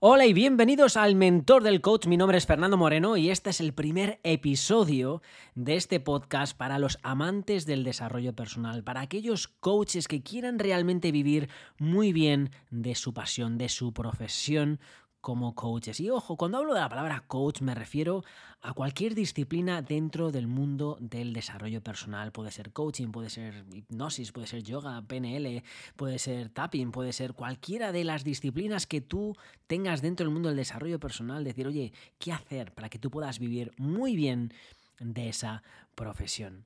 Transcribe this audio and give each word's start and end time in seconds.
Hola 0.00 0.26
y 0.26 0.32
bienvenidos 0.32 0.96
al 0.96 1.16
Mentor 1.16 1.64
del 1.64 1.80
Coach. 1.80 2.06
Mi 2.06 2.16
nombre 2.16 2.38
es 2.38 2.46
Fernando 2.46 2.76
Moreno 2.76 3.16
y 3.16 3.30
este 3.30 3.50
es 3.50 3.58
el 3.58 3.72
primer 3.72 4.20
episodio 4.22 5.22
de 5.56 5.74
este 5.74 5.98
podcast 5.98 6.56
para 6.56 6.78
los 6.78 7.00
amantes 7.02 7.66
del 7.66 7.82
desarrollo 7.82 8.32
personal, 8.32 8.84
para 8.84 9.00
aquellos 9.00 9.48
coaches 9.48 10.06
que 10.06 10.22
quieran 10.22 10.60
realmente 10.60 11.10
vivir 11.10 11.48
muy 11.80 12.12
bien 12.12 12.52
de 12.70 12.94
su 12.94 13.12
pasión, 13.12 13.58
de 13.58 13.68
su 13.68 13.92
profesión 13.92 14.78
como 15.20 15.54
coaches. 15.54 16.00
Y 16.00 16.10
ojo, 16.10 16.36
cuando 16.36 16.58
hablo 16.58 16.74
de 16.74 16.80
la 16.80 16.88
palabra 16.88 17.24
coach 17.26 17.60
me 17.60 17.74
refiero 17.74 18.24
a 18.60 18.72
cualquier 18.72 19.14
disciplina 19.14 19.82
dentro 19.82 20.32
del 20.32 20.46
mundo 20.46 20.96
del 21.00 21.32
desarrollo 21.32 21.82
personal. 21.82 22.32
Puede 22.32 22.50
ser 22.50 22.72
coaching, 22.72 23.08
puede 23.08 23.30
ser 23.30 23.64
hipnosis, 23.72 24.32
puede 24.32 24.46
ser 24.46 24.62
yoga, 24.62 25.02
PNL, 25.02 25.62
puede 25.96 26.18
ser 26.18 26.48
tapping, 26.48 26.90
puede 26.90 27.12
ser 27.12 27.34
cualquiera 27.34 27.92
de 27.92 28.04
las 28.04 28.24
disciplinas 28.24 28.86
que 28.86 29.00
tú 29.00 29.36
tengas 29.66 30.02
dentro 30.02 30.24
del 30.24 30.32
mundo 30.32 30.48
del 30.48 30.56
desarrollo 30.56 30.98
personal. 30.98 31.44
Decir, 31.44 31.66
oye, 31.66 31.92
¿qué 32.18 32.32
hacer 32.32 32.72
para 32.72 32.88
que 32.88 32.98
tú 32.98 33.10
puedas 33.10 33.38
vivir 33.38 33.72
muy 33.76 34.16
bien 34.16 34.52
de 34.98 35.28
esa 35.28 35.62
profesión? 35.94 36.64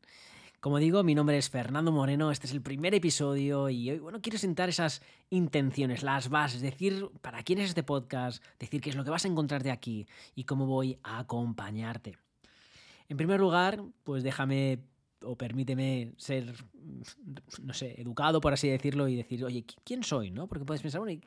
Como 0.62 0.78
digo, 0.78 1.02
mi 1.02 1.16
nombre 1.16 1.36
es 1.38 1.50
Fernando 1.50 1.90
Moreno, 1.90 2.30
este 2.30 2.46
es 2.46 2.52
el 2.52 2.62
primer 2.62 2.94
episodio 2.94 3.68
y 3.68 3.90
hoy, 3.90 3.98
bueno, 3.98 4.20
quiero 4.22 4.38
sentar 4.38 4.68
esas 4.68 5.02
intenciones, 5.28 6.04
las 6.04 6.28
bases, 6.28 6.60
decir 6.60 7.08
para 7.20 7.42
quién 7.42 7.58
es 7.58 7.70
este 7.70 7.82
podcast, 7.82 8.40
decir 8.60 8.80
qué 8.80 8.90
es 8.90 8.94
lo 8.94 9.02
que 9.02 9.10
vas 9.10 9.24
a 9.24 9.28
encontrar 9.28 9.64
de 9.64 9.72
aquí 9.72 10.06
y 10.36 10.44
cómo 10.44 10.66
voy 10.66 11.00
a 11.02 11.18
acompañarte. 11.18 12.16
En 13.08 13.16
primer 13.16 13.40
lugar, 13.40 13.82
pues 14.04 14.22
déjame 14.22 14.78
o 15.24 15.34
permíteme 15.34 16.12
ser, 16.16 16.54
no 17.60 17.74
sé, 17.74 18.00
educado, 18.00 18.40
por 18.40 18.52
así 18.52 18.68
decirlo, 18.68 19.08
y 19.08 19.16
decir, 19.16 19.44
oye, 19.44 19.64
¿quién 19.82 20.04
soy? 20.04 20.30
¿no? 20.30 20.46
Porque 20.46 20.64
puedes 20.64 20.80
pensar, 20.80 21.00
bueno, 21.00 21.20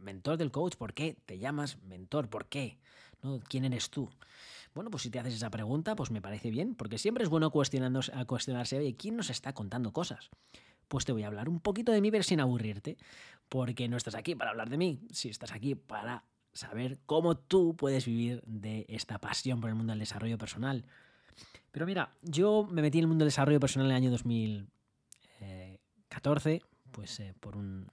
mentor 0.00 0.36
del 0.36 0.50
coach, 0.50 0.74
¿por 0.74 0.94
qué 0.94 1.16
te 1.26 1.38
llamas 1.38 1.80
mentor? 1.84 2.28
¿Por 2.28 2.46
qué? 2.46 2.80
¿No? 3.22 3.38
¿Quién 3.48 3.66
eres 3.66 3.88
tú? 3.88 4.10
Bueno, 4.74 4.90
pues 4.90 5.02
si 5.02 5.10
te 5.10 5.18
haces 5.18 5.34
esa 5.34 5.50
pregunta, 5.50 5.96
pues 5.96 6.10
me 6.10 6.22
parece 6.22 6.50
bien, 6.50 6.74
porque 6.74 6.98
siempre 6.98 7.24
es 7.24 7.30
bueno 7.30 7.50
cuestionarse, 7.50 8.78
oye, 8.78 8.96
¿quién 8.96 9.16
nos 9.16 9.30
está 9.30 9.52
contando 9.52 9.92
cosas? 9.92 10.30
Pues 10.88 11.04
te 11.04 11.12
voy 11.12 11.24
a 11.24 11.26
hablar 11.26 11.48
un 11.48 11.60
poquito 11.60 11.92
de 11.92 12.00
mí, 12.00 12.10
pero 12.10 12.22
sin 12.22 12.40
aburrirte, 12.40 12.96
porque 13.48 13.88
no 13.88 13.96
estás 13.96 14.14
aquí 14.14 14.34
para 14.34 14.50
hablar 14.50 14.70
de 14.70 14.78
mí, 14.78 15.00
si 15.10 15.28
estás 15.28 15.52
aquí 15.52 15.74
para 15.74 16.24
saber 16.52 16.98
cómo 17.06 17.36
tú 17.36 17.76
puedes 17.76 18.06
vivir 18.06 18.42
de 18.46 18.86
esta 18.88 19.18
pasión 19.18 19.60
por 19.60 19.70
el 19.70 19.76
mundo 19.76 19.92
del 19.92 20.00
desarrollo 20.00 20.38
personal. 20.38 20.84
Pero 21.72 21.86
mira, 21.86 22.10
yo 22.22 22.66
me 22.70 22.82
metí 22.82 22.98
en 22.98 23.04
el 23.04 23.08
mundo 23.08 23.24
del 23.24 23.30
desarrollo 23.30 23.60
personal 23.60 23.86
en 23.86 23.92
el 23.92 23.96
año 23.96 24.10
2014, 24.10 26.62
pues 26.90 27.20
eh, 27.20 27.32
por 27.38 27.56
un, 27.56 27.86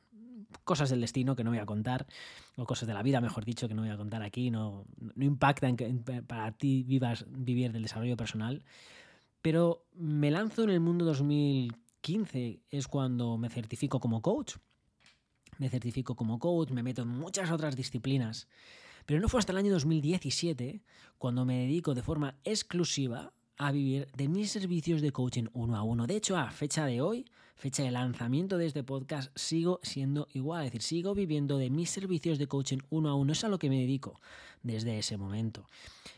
cosas 0.63 0.89
del 0.89 1.01
destino 1.01 1.35
que 1.35 1.43
no 1.43 1.51
voy 1.51 1.59
a 1.59 1.65
contar, 1.65 2.07
o 2.55 2.65
cosas 2.65 2.87
de 2.87 2.93
la 2.93 3.03
vida, 3.03 3.21
mejor 3.21 3.45
dicho, 3.45 3.67
que 3.67 3.73
no 3.73 3.81
voy 3.81 3.91
a 3.91 3.97
contar 3.97 4.21
aquí, 4.23 4.51
no, 4.51 4.85
no 5.15 5.25
impactan 5.25 5.77
que 5.77 5.87
para 6.25 6.51
ti 6.51 6.83
vivas 6.83 7.25
vivir 7.29 7.71
del 7.71 7.83
desarrollo 7.83 8.17
personal. 8.17 8.63
Pero 9.41 9.85
me 9.93 10.31
lanzo 10.31 10.63
en 10.63 10.71
el 10.71 10.79
mundo 10.79 11.05
2015, 11.05 12.61
es 12.69 12.87
cuando 12.87 13.37
me 13.37 13.49
certifico 13.49 13.99
como 13.99 14.21
coach. 14.21 14.55
Me 15.57 15.69
certifico 15.69 16.15
como 16.15 16.39
coach, 16.39 16.71
me 16.71 16.83
meto 16.83 17.03
en 17.03 17.07
muchas 17.07 17.51
otras 17.51 17.75
disciplinas. 17.75 18.47
Pero 19.05 19.21
no 19.21 19.29
fue 19.29 19.39
hasta 19.39 19.53
el 19.53 19.57
año 19.57 19.71
2017 19.71 20.81
cuando 21.17 21.45
me 21.45 21.59
dedico 21.59 21.95
de 21.95 22.03
forma 22.03 22.35
exclusiva 22.43 23.31
a 23.57 23.71
vivir 23.71 24.07
de 24.15 24.27
mis 24.27 24.51
servicios 24.51 25.01
de 25.01 25.11
coaching 25.11 25.45
uno 25.53 25.77
a 25.77 25.83
uno. 25.83 26.07
De 26.07 26.15
hecho, 26.15 26.37
a 26.37 26.51
fecha 26.51 26.85
de 26.85 27.01
hoy, 27.01 27.25
fecha 27.57 27.83
de 27.83 27.91
lanzamiento 27.91 28.57
de 28.57 28.67
este 28.67 28.83
podcast, 28.83 29.35
sigo 29.35 29.79
siendo 29.81 30.27
igual. 30.33 30.65
Es 30.65 30.71
decir, 30.71 30.83
sigo 30.83 31.15
viviendo 31.15 31.57
de 31.57 31.69
mis 31.69 31.89
servicios 31.89 32.37
de 32.37 32.47
coaching 32.47 32.77
uno 32.89 33.09
a 33.09 33.15
uno. 33.15 33.33
Es 33.33 33.43
a 33.43 33.49
lo 33.49 33.57
que 33.57 33.69
me 33.69 33.79
dedico 33.79 34.21
desde 34.63 34.99
ese 34.99 35.17
momento. 35.17 35.65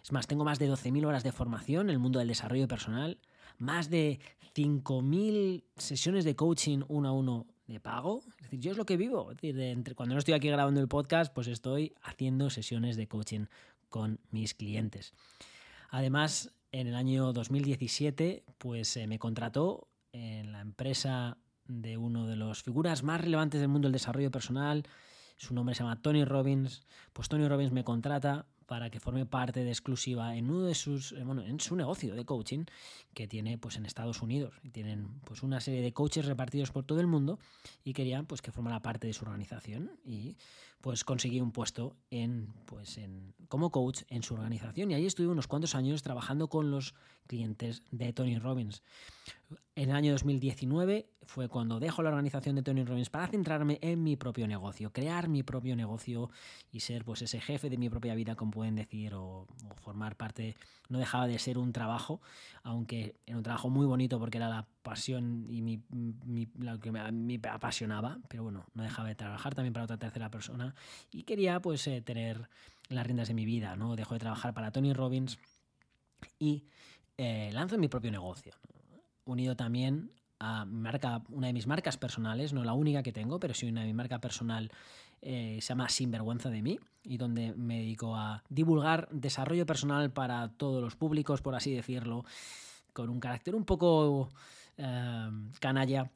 Es 0.04 0.12
más, 0.12 0.28
tengo 0.28 0.44
más 0.44 0.60
de 0.60 0.70
12.000 0.70 1.06
horas 1.06 1.24
de 1.24 1.32
formación 1.32 1.88
en 1.88 1.92
el 1.92 2.00
mundo 2.00 2.20
del 2.20 2.28
desarrollo 2.28 2.68
personal, 2.68 3.18
más 3.58 3.90
de 3.90 4.20
5.000 4.54 5.64
sesiones 5.78 6.26
de 6.26 6.36
coaching 6.36 6.82
uno 6.90 7.10
a 7.10 7.12
uno 7.14 7.48
de 7.68 7.80
pago. 7.80 8.22
Es 8.38 8.44
decir, 8.44 8.60
yo 8.60 8.72
es 8.72 8.78
lo 8.78 8.86
que 8.86 8.98
vivo. 8.98 9.32
Es 9.32 9.38
decir, 9.38 9.60
entre, 9.62 9.96
cuando 9.96 10.16
no 10.16 10.20
estoy 10.20 10.34
aquí 10.34 10.50
grabando 10.50 10.82
el 10.82 10.90
podcast, 10.90 11.34
pues 11.34 11.48
estoy 11.48 11.94
haciendo 12.02 12.50
sesiones 12.50 12.98
de 12.98 13.08
coaching 13.08 13.46
con 13.88 14.20
mis 14.32 14.54
clientes. 14.54 15.14
Además, 15.90 16.52
en 16.72 16.88
el 16.88 16.96
año 16.96 17.32
2017, 17.32 18.44
pues 18.58 18.98
eh, 18.98 19.08
me 19.08 19.20
contrató 19.20 19.88
en 20.12 20.52
la 20.52 20.62
empresa 20.62 21.38
de 21.66 21.98
uno 21.98 22.28
de 22.28 22.36
los 22.36 22.64
figuras 22.64 23.04
más 23.04 23.22
relevantes 23.22 23.62
del 23.62 23.70
mundo 23.70 23.88
del 23.88 23.94
desarrollo 23.94 24.32
personal. 24.32 24.84
Su 25.38 25.54
nombre 25.54 25.76
se 25.76 25.84
llama 25.84 26.02
Tony 26.02 26.26
Robbins. 26.26 26.82
Pues 27.14 27.30
Tony 27.30 27.48
Robbins 27.48 27.72
me 27.72 27.84
contrata 27.84 28.48
para 28.70 28.92
que 28.92 29.00
forme 29.00 29.26
parte 29.26 29.64
de 29.64 29.72
exclusiva 29.72 30.36
en 30.36 30.52
uno 30.52 30.62
de 30.62 30.76
sus 30.76 31.14
eh, 31.14 31.24
bueno, 31.24 31.42
en 31.42 31.60
su 31.60 31.76
negocio 31.76 32.14
de 32.14 32.24
coaching 32.24 32.66
que 33.16 33.28
tiene 33.28 33.58
pues 33.58 33.78
en 33.78 33.86
Estados 33.88 34.22
Unidos 34.22 34.54
tienen 34.72 35.20
pues 35.26 35.42
una 35.42 35.60
serie 35.60 35.82
de 35.82 35.92
coaches 35.92 36.26
repartidos 36.26 36.72
por 36.72 36.86
todo 36.86 37.00
el 37.02 37.08
mundo 37.08 37.40
y 37.84 37.94
querían 37.94 38.28
pues 38.28 38.44
que 38.44 38.52
formara 38.52 38.80
parte 38.80 39.08
de 39.08 39.14
su 39.14 39.26
organización 39.26 40.00
y 40.06 40.38
pues 40.82 41.04
conseguí 41.04 41.42
un 41.42 41.52
puesto 41.52 41.96
en 42.12 42.54
pues 42.66 43.00
en 43.00 43.34
como 43.48 43.72
coach 43.72 44.04
en 44.08 44.22
su 44.22 44.36
organización 44.36 44.92
y 44.92 44.94
ahí 44.94 45.08
estuve 45.08 45.30
unos 45.30 45.48
cuantos 45.48 45.74
años 45.74 46.04
trabajando 46.04 46.48
con 46.48 46.70
los 46.70 46.94
clientes 47.26 47.82
de 47.90 48.14
Tony 48.14 48.38
Robbins. 48.38 48.84
En 49.76 49.90
el 49.90 49.96
año 49.96 50.12
2019 50.12 51.10
fue 51.24 51.48
cuando 51.48 51.80
dejo 51.80 52.04
la 52.04 52.10
organización 52.10 52.56
de 52.56 52.64
Tony 52.64 52.84
Robbins 52.84 53.10
para 53.10 53.28
centrarme 53.28 53.80
en 53.82 54.04
mi 54.04 54.16
propio 54.16 54.48
negocio, 54.48 54.92
crear 54.92 55.30
mi 55.30 55.42
propio 55.42 55.76
negocio 55.76 56.30
y 56.72 56.82
ser 56.82 57.06
pues 57.06 57.22
ese 57.22 57.40
jefe 57.40 57.70
de 57.70 57.78
mi 57.78 57.90
propia 57.90 58.14
vida, 58.14 58.36
como 58.36 58.52
pueden 58.52 58.76
decir, 58.76 59.14
o, 59.16 59.48
formar 59.82 60.18
parte, 60.18 60.56
no 60.90 61.00
dejaba 61.00 61.28
de 61.28 61.40
ser 61.40 61.58
un 61.58 61.72
trabajo, 61.72 62.22
aunque 62.62 63.16
era 63.26 63.38
un 63.38 63.44
trabajo 63.44 63.70
muy 63.70 63.86
bonito 63.86 64.20
porque 64.20 64.38
era 64.38 64.50
la 64.50 64.68
pasión 64.84 65.46
y 65.50 65.62
mi, 65.62 65.82
lo 66.58 66.80
que 66.80 66.92
me, 66.92 67.40
apasionaba, 67.50 68.20
pero 68.28 68.44
bueno, 68.44 68.66
no 68.74 68.84
dejaba 68.84 69.08
de 69.08 69.16
trabajar 69.16 69.56
también 69.56 69.74
para 69.74 69.86
otra 69.86 69.98
tercera 69.98 70.30
persona 70.30 70.76
y 71.12 71.24
quería 71.24 71.62
pues 71.62 71.88
eh, 71.88 72.02
tener 72.02 72.50
las 72.90 73.06
riendas 73.06 73.30
de 73.30 73.34
mi 73.34 73.46
vida, 73.46 73.76
¿no? 73.76 73.96
Dejo 73.96 74.14
de 74.14 74.20
trabajar 74.20 74.54
para 74.54 74.72
Tony 74.72 74.94
Robbins 74.94 75.40
y 76.38 76.66
eh, 77.18 77.50
lanzo 77.54 77.78
mi 77.78 77.88
propio 77.88 78.12
negocio 78.12 78.54
unido 79.30 79.56
también 79.56 80.12
a 80.40 80.66
marca, 80.66 81.22
una 81.30 81.48
de 81.48 81.54
mis 81.54 81.68
marcas 81.68 81.98
personales, 81.98 82.54
no 82.54 82.64
la 82.64 82.74
única 82.74 83.04
que 83.04 83.12
tengo, 83.12 83.40
pero 83.40 83.54
sí 83.54 83.68
una 83.68 83.82
de 83.82 83.88
mi 83.88 83.94
marca 83.94 84.20
personal 84.20 84.72
eh, 85.22 85.60
se 85.62 85.70
llama 85.70 85.90
Sinvergüenza 85.90 86.50
de 86.50 86.62
mí 86.62 86.80
y 87.04 87.18
donde 87.18 87.54
me 87.54 87.80
dedico 87.80 88.16
a 88.16 88.44
divulgar 88.50 89.10
desarrollo 89.12 89.66
personal 89.66 90.12
para 90.12 90.48
todos 90.50 90.82
los 90.82 90.96
públicos, 90.96 91.42
por 91.42 91.56
así 91.56 91.74
decirlo, 91.74 92.24
con 92.94 93.10
un 93.10 93.20
carácter 93.20 93.56
un 93.56 93.66
poco 93.66 94.30
eh, 94.78 95.30
canalla 95.60 96.10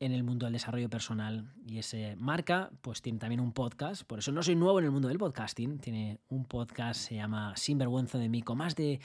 en 0.00 0.12
el 0.12 0.24
mundo 0.24 0.46
del 0.46 0.54
desarrollo 0.54 0.88
personal. 0.90 1.52
Y 1.66 1.78
ese 1.78 2.16
marca 2.16 2.70
pues 2.80 3.02
tiene 3.02 3.18
también 3.18 3.40
un 3.40 3.52
podcast, 3.52 4.02
por 4.02 4.18
eso 4.18 4.32
no 4.32 4.42
soy 4.42 4.56
nuevo 4.56 4.80
en 4.80 4.86
el 4.86 4.90
mundo 4.90 5.08
del 5.08 5.18
podcasting, 5.18 5.78
tiene 5.78 6.18
un 6.28 6.44
podcast, 6.44 7.00
se 7.08 7.16
llama 7.16 7.54
Sinvergüenza 7.56 8.18
de 8.18 8.28
mí, 8.28 8.42
con 8.42 8.58
más 8.58 8.74
de 8.74 8.98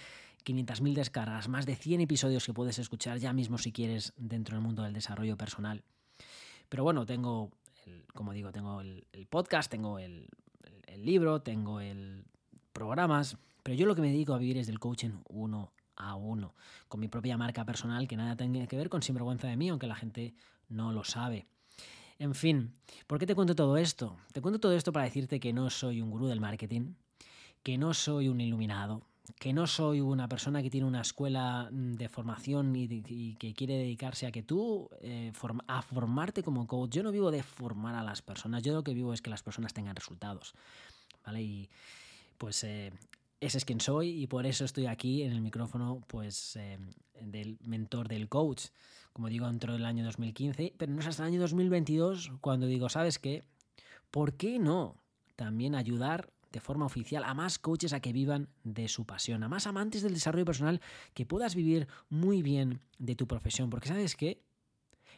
500.000 0.45 0.94
descargas, 0.94 1.50
más 1.50 1.66
de 1.66 1.75
100 1.75 2.01
episodios 2.01 2.45
que 2.45 2.53
puedes 2.53 2.78
escuchar 2.79 3.17
ya 3.17 3.33
mismo 3.33 3.57
si 3.57 3.72
quieres 3.72 4.13
dentro 4.16 4.56
del 4.56 4.63
mundo 4.63 4.83
del 4.83 4.94
desarrollo 4.94 5.35
personal. 5.38 5.83
Pero 6.69 6.83
bueno, 6.83 7.06
tengo, 7.06 7.51
como 8.13 8.31
digo, 8.33 8.51
tengo 8.51 8.81
el, 8.81 9.06
podcast, 9.29 9.69
tengo 9.72 10.00
el, 10.00 10.28
libro, 10.97 11.41
tengo 11.41 11.81
el 11.81 12.23
programas, 12.72 13.38
pero 13.63 13.75
yo 13.75 13.85
lo 13.85 13.95
que 13.95 14.01
me 14.01 14.11
dedico 14.11 14.33
a 14.33 14.38
vivir 14.38 14.57
es 14.57 14.67
del 14.67 14.79
coaching 14.79 15.11
uno 15.29 15.72
a 15.97 16.16
uno, 16.16 16.53
con 16.88 17.00
mi 17.00 17.07
propia 17.07 17.38
marca 17.38 17.66
personal 17.66 18.07
que 18.07 18.17
nada 18.17 18.35
tiene 18.35 18.67
que 18.67 18.77
ver 18.77 18.89
con 18.89 19.01
sinvergüenza 19.01 19.47
de 19.47 19.57
mí, 19.57 19.69
aunque 19.69 19.88
la 19.88 19.95
gente 19.95 20.35
no 20.69 20.91
lo 20.91 21.03
sabe. 21.03 21.47
En 22.17 22.33
fin, 22.33 22.73
¿por 23.07 23.19
qué 23.19 23.25
te 23.25 23.35
cuento 23.35 23.56
todo 23.56 23.77
esto? 23.77 24.17
Te 24.31 24.41
cuento 24.41 24.59
todo 24.59 24.73
esto 24.73 24.94
para 24.94 25.06
decirte 25.06 25.39
que 25.39 25.53
no 25.53 25.69
soy 25.69 26.01
un 26.01 26.12
gurú 26.12 26.27
del 26.27 26.39
marketing, 26.39 26.94
que 27.63 27.77
no 27.77 27.94
soy 27.94 28.30
un 28.30 28.39
iluminado, 28.39 29.01
que 29.39 29.54
no 29.54 29.68
soy 29.68 30.01
una 30.01 30.27
persona 30.27 30.62
que 30.62 30.69
tiene 30.69 30.88
una 30.88 31.01
escuela 31.01 31.69
mm, 31.72 31.94
de 31.94 32.10
formación 32.10 32.75
y, 32.75 33.36
que 33.36 33.54
quiere 33.54 33.77
dedicarse 33.77 34.27
a 34.27 34.31
que 34.31 34.44
tú, 34.44 34.89
eh, 35.01 35.31
a 35.68 35.81
formarte 35.81 36.44
como 36.44 36.68
coach. 36.68 36.92
Yo 36.92 37.04
no 37.04 37.12
vivo 37.12 37.31
de 37.31 37.44
formar 37.44 37.95
a 37.95 38.04
las 38.04 38.22
personas, 38.22 38.63
yo 38.63 38.74
lo 38.74 38.83
que 38.83 38.94
vivo 38.94 39.13
es 39.13 39.22
que 39.22 39.30
las 39.30 39.44
personas 39.44 39.74
tengan 39.74 39.95
resultados. 39.95 40.54
¿Vale? 41.25 41.42
Y 41.42 41.69
pues 42.38 42.63
eh, 42.63 42.92
ese 43.39 43.57
es 43.57 43.66
quien 43.66 43.80
soy 43.80 44.10
y 44.10 44.27
por 44.27 44.45
eso 44.45 44.66
estoy 44.66 44.86
aquí 44.86 45.24
en 45.24 45.31
el 45.31 45.42
micrófono 45.42 46.04
pues 46.07 46.56
eh, 46.56 46.77
del 47.22 47.57
mentor 47.62 48.07
del 48.07 48.30
coach. 48.30 48.68
Como 49.13 49.30
digo, 49.30 49.48
dentro 49.48 49.74
del 49.74 49.86
año 49.86 50.04
2015, 50.04 50.74
pero 50.77 50.92
no 50.92 51.00
es 51.00 51.07
hasta 51.07 51.24
el 51.24 51.30
año 51.30 51.42
2022 51.42 52.31
cuando 52.42 52.68
digo, 52.68 52.89
¿sabes 52.89 53.18
qué? 53.18 53.44
¿Por 54.12 54.33
qué 54.33 54.60
no 54.60 54.98
también 55.36 55.75
ayudar 55.75 56.31
de 56.56 56.62
forma 56.62 56.86
oficial 56.86 57.25
a 57.25 57.34
más 57.34 57.60
coaches 57.60 57.92
a 57.92 58.00
que 58.00 58.13
vivan 58.13 58.48
de 58.63 58.88
su 58.88 59.04
pasión, 59.04 59.44
a 59.44 59.50
más 59.50 59.68
amantes 59.68 60.04
del 60.04 60.13
desarrollo 60.13 60.46
personal 60.46 60.80
que 61.13 61.25
puedas 61.25 61.54
vivir 61.54 61.90
muy 62.07 62.42
bien 62.42 62.80
de 62.98 63.13
tu 63.13 63.28
profesión. 63.28 63.69
Porque 63.69 63.90
sabes 63.90 64.16
que 64.16 64.42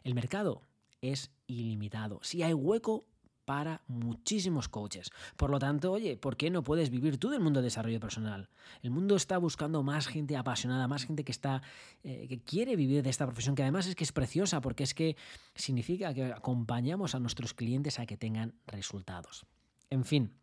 el 0.04 0.16
mercado 0.16 0.64
es 1.00 1.30
ilimitado. 1.46 2.20
Si 2.24 2.42
hay 2.42 2.56
hueco 2.56 3.06
para 3.46 3.84
muchísimos 3.88 4.68
coaches. 4.68 5.12
Por 5.36 5.52
lo 5.52 5.60
tanto, 5.60 5.92
oye, 5.92 6.18
¿por 6.18 6.38
qué 6.38 6.50
no 6.50 6.64
puedes 6.64 6.90
vivir 6.90 7.20
tú 7.20 7.30
del 7.30 7.40
mundo 7.40 7.60
de 7.60 7.66
desarrollo 7.66 8.00
personal? 8.00 8.50
El 8.82 8.90
mundo 8.90 9.16
está 9.16 9.38
buscando 9.38 9.84
más 9.84 10.08
gente 10.08 10.36
apasionada, 10.36 10.88
más 10.88 11.06
gente 11.06 11.24
que 11.24 11.32
está 11.32 11.62
eh, 12.04 12.26
que 12.28 12.40
quiere 12.40 12.76
vivir 12.76 13.04
de 13.04 13.12
esta 13.12 13.28
profesión, 13.28 13.54
que 13.54 13.62
además 13.62 13.86
es 13.86 13.96
que 13.96 14.04
es 14.04 14.12
preciosa, 14.12 14.60
porque 14.60 14.84
es 14.84 14.96
que 14.96 15.16
significa 15.54 16.16
que 16.16 16.34
acompañamos 16.34 17.14
a 17.14 17.20
nuestros 17.20 17.54
clientes 17.54 18.00
a 18.00 18.08
que 18.08 18.18
tengan 18.18 18.56
resultados. 18.66 19.46
En 19.92 20.04
fin, 20.04 20.34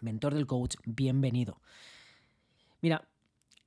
mentor 0.00 0.34
del 0.34 0.46
coach, 0.46 0.76
bienvenido. 0.84 1.60
Mira, 2.80 3.08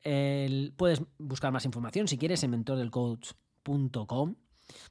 puedes 0.04 1.02
buscar 1.18 1.52
más 1.52 1.66
información 1.66 2.08
si 2.08 2.18
quieres 2.18 2.44
en 2.44 2.52
mentordelcoach.com, 2.52 4.36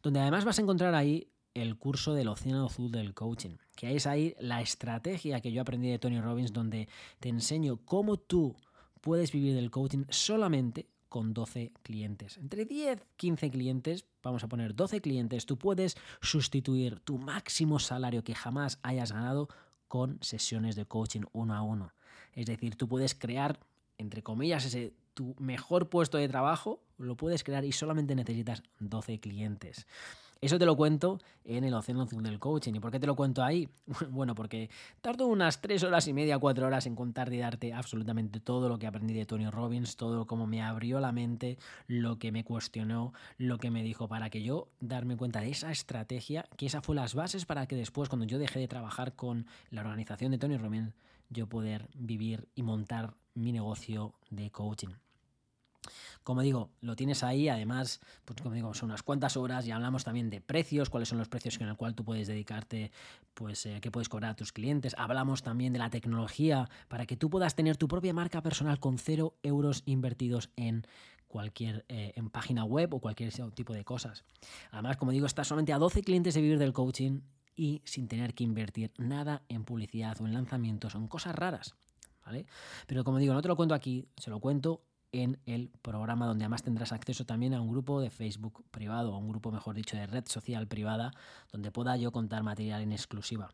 donde 0.02 0.20
además 0.20 0.44
vas 0.44 0.58
a 0.58 0.62
encontrar 0.62 0.94
ahí 0.94 1.28
el 1.54 1.76
curso 1.78 2.14
del 2.14 2.28
Océano 2.28 2.66
Azul 2.66 2.92
del 2.92 3.12
Coaching, 3.12 3.56
que 3.74 3.96
es 3.96 4.06
ahí 4.06 4.36
la 4.38 4.60
estrategia 4.60 5.40
que 5.40 5.50
yo 5.50 5.62
aprendí 5.62 5.90
de 5.90 5.98
Tony 5.98 6.20
Robbins, 6.20 6.52
donde 6.52 6.88
te 7.18 7.28
enseño 7.28 7.78
cómo 7.84 8.18
tú 8.18 8.54
puedes 9.00 9.32
vivir 9.32 9.54
del 9.54 9.70
coaching 9.70 10.04
solamente 10.10 10.86
con 11.08 11.34
12 11.34 11.72
clientes. 11.82 12.36
Entre 12.36 12.66
10, 12.66 13.04
15 13.16 13.50
clientes, 13.50 14.04
vamos 14.22 14.44
a 14.44 14.48
poner 14.48 14.76
12 14.76 15.00
clientes, 15.00 15.44
tú 15.44 15.58
puedes 15.58 15.96
sustituir 16.20 17.00
tu 17.00 17.18
máximo 17.18 17.80
salario 17.80 18.22
que 18.22 18.36
jamás 18.36 18.78
hayas 18.84 19.10
ganado 19.10 19.48
con 19.90 20.18
sesiones 20.22 20.76
de 20.76 20.84
coaching 20.84 21.22
uno 21.32 21.52
a 21.52 21.62
uno. 21.62 21.92
Es 22.32 22.46
decir, 22.46 22.76
tú 22.76 22.86
puedes 22.86 23.16
crear, 23.16 23.58
entre 23.98 24.22
comillas, 24.22 24.64
ese 24.64 24.94
tu 25.14 25.34
mejor 25.40 25.88
puesto 25.88 26.16
de 26.16 26.28
trabajo, 26.28 26.80
lo 26.96 27.16
puedes 27.16 27.42
crear 27.42 27.64
y 27.64 27.72
solamente 27.72 28.14
necesitas 28.14 28.62
12 28.78 29.18
clientes. 29.18 29.88
Eso 30.42 30.58
te 30.58 30.64
lo 30.64 30.74
cuento 30.74 31.18
en 31.44 31.64
el 31.64 31.74
Océano 31.74 32.00
Azul 32.02 32.22
del 32.22 32.38
Coaching. 32.38 32.72
¿Y 32.74 32.80
por 32.80 32.90
qué 32.90 32.98
te 32.98 33.06
lo 33.06 33.14
cuento 33.14 33.42
ahí? 33.42 33.68
Bueno, 34.10 34.34
porque 34.34 34.70
tardo 35.02 35.26
unas 35.26 35.60
tres 35.60 35.82
horas 35.82 36.08
y 36.08 36.14
media, 36.14 36.38
cuatro 36.38 36.66
horas 36.66 36.86
en 36.86 36.96
contar 36.96 37.30
y 37.32 37.38
darte 37.38 37.74
absolutamente 37.74 38.40
todo 38.40 38.68
lo 38.68 38.78
que 38.78 38.86
aprendí 38.86 39.12
de 39.12 39.26
Tony 39.26 39.50
Robbins, 39.50 39.96
todo 39.96 40.26
cómo 40.26 40.46
me 40.46 40.62
abrió 40.62 40.98
la 40.98 41.12
mente, 41.12 41.58
lo 41.86 42.18
que 42.18 42.32
me 42.32 42.42
cuestionó, 42.42 43.12
lo 43.36 43.58
que 43.58 43.70
me 43.70 43.82
dijo, 43.82 44.08
para 44.08 44.30
que 44.30 44.42
yo 44.42 44.68
darme 44.80 45.16
cuenta 45.16 45.40
de 45.40 45.50
esa 45.50 45.70
estrategia, 45.70 46.46
que 46.56 46.66
esa 46.66 46.80
fue 46.80 46.96
las 46.96 47.14
bases 47.14 47.44
para 47.44 47.66
que 47.66 47.76
después, 47.76 48.08
cuando 48.08 48.26
yo 48.26 48.38
dejé 48.38 48.58
de 48.58 48.68
trabajar 48.68 49.14
con 49.14 49.46
la 49.70 49.82
organización 49.82 50.32
de 50.32 50.38
Tony 50.38 50.56
Robbins, 50.56 50.94
yo 51.28 51.48
poder 51.48 51.88
vivir 51.94 52.48
y 52.54 52.62
montar 52.62 53.14
mi 53.34 53.52
negocio 53.52 54.14
de 54.30 54.50
coaching. 54.50 54.88
Como 56.22 56.42
digo, 56.42 56.70
lo 56.80 56.96
tienes 56.96 57.22
ahí, 57.22 57.48
además, 57.48 58.00
pues 58.24 58.40
como 58.40 58.54
digo, 58.54 58.74
son 58.74 58.90
unas 58.90 59.02
cuantas 59.02 59.36
horas 59.36 59.66
y 59.66 59.70
hablamos 59.70 60.04
también 60.04 60.30
de 60.30 60.40
precios, 60.40 60.90
cuáles 60.90 61.08
son 61.08 61.18
los 61.18 61.28
precios 61.28 61.58
en 61.60 61.68
el 61.68 61.76
cual 61.76 61.94
tú 61.94 62.04
puedes 62.04 62.28
dedicarte, 62.28 62.92
pues 63.34 63.64
eh, 63.66 63.78
qué 63.80 63.90
puedes 63.90 64.08
cobrar 64.08 64.32
a 64.32 64.36
tus 64.36 64.52
clientes. 64.52 64.94
Hablamos 64.98 65.42
también 65.42 65.72
de 65.72 65.78
la 65.78 65.90
tecnología 65.90 66.68
para 66.88 67.06
que 67.06 67.16
tú 67.16 67.30
puedas 67.30 67.54
tener 67.54 67.76
tu 67.76 67.88
propia 67.88 68.12
marca 68.12 68.42
personal 68.42 68.78
con 68.78 68.98
cero 68.98 69.34
euros 69.42 69.82
invertidos 69.86 70.50
en 70.56 70.86
cualquier 71.26 71.84
eh, 71.88 72.12
en 72.16 72.28
página 72.28 72.64
web 72.64 72.92
o 72.92 73.00
cualquier 73.00 73.32
tipo 73.54 73.72
de 73.72 73.84
cosas. 73.84 74.24
Además, 74.72 74.96
como 74.96 75.12
digo, 75.12 75.26
estás 75.26 75.48
solamente 75.48 75.72
a 75.72 75.78
12 75.78 76.02
clientes 76.02 76.34
de 76.34 76.42
vivir 76.42 76.58
del 76.58 76.72
coaching 76.72 77.20
y 77.56 77.82
sin 77.84 78.08
tener 78.08 78.34
que 78.34 78.44
invertir 78.44 78.92
nada 78.98 79.42
en 79.48 79.64
publicidad 79.64 80.20
o 80.20 80.26
en 80.26 80.34
lanzamientos 80.34 80.94
en 80.94 81.06
cosas 81.08 81.34
raras. 81.34 81.74
¿Vale? 82.24 82.46
Pero 82.86 83.02
como 83.04 83.18
digo, 83.18 83.32
no 83.32 83.42
te 83.42 83.48
lo 83.48 83.56
cuento 83.56 83.74
aquí, 83.74 84.06
se 84.16 84.30
lo 84.30 84.40
cuento 84.40 84.82
en 85.12 85.38
el 85.46 85.70
programa, 85.82 86.26
donde 86.26 86.44
además 86.44 86.62
tendrás 86.62 86.92
acceso 86.92 87.24
también 87.24 87.54
a 87.54 87.60
un 87.60 87.70
grupo 87.70 88.00
de 88.00 88.10
Facebook 88.10 88.64
privado, 88.70 89.14
o 89.14 89.18
un 89.18 89.28
grupo, 89.28 89.50
mejor 89.50 89.74
dicho, 89.74 89.96
de 89.96 90.06
red 90.06 90.24
social 90.26 90.66
privada, 90.66 91.12
donde 91.52 91.70
pueda 91.70 91.96
yo 91.96 92.12
contar 92.12 92.42
material 92.42 92.82
en 92.82 92.92
exclusiva. 92.92 93.50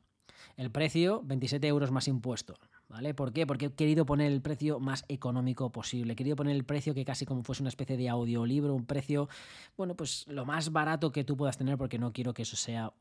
El 0.57 0.71
precio, 0.71 1.23
27 1.25 1.67
euros 1.67 1.91
más 1.91 2.09
impuesto. 2.09 2.59
¿Vale? 2.89 3.15
¿Por 3.15 3.33
qué? 3.33 3.49
Porque 3.49 3.67
he 3.67 3.73
querido 3.73 4.07
poner 4.07 4.31
el 4.31 4.41
precio 4.41 4.79
más 4.79 5.05
económico 5.09 5.73
posible. 5.73 6.13
He 6.13 6.17
querido 6.17 6.37
poner 6.37 6.55
el 6.55 6.65
precio 6.65 6.95
que 6.95 7.05
casi 7.05 7.27
como 7.27 7.43
fuese 7.43 7.65
una 7.65 7.69
especie 7.69 7.97
de 7.97 8.09
audiolibro, 8.09 8.73
un 8.75 8.87
precio, 8.87 9.29
bueno, 9.77 9.97
pues 9.97 10.25
lo 10.29 10.45
más 10.45 10.71
barato 10.71 11.11
que 11.11 11.25
tú 11.25 11.37
puedas 11.37 11.59
tener, 11.59 11.77
porque 11.79 11.99
no 11.99 12.13
quiero 12.13 12.33
que 12.33 12.43
eso 12.43 12.55
sea 12.55 12.93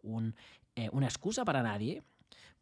eh, 0.75 0.89
una 0.91 1.05
excusa 1.05 1.45
para 1.45 1.61
nadie 1.61 2.01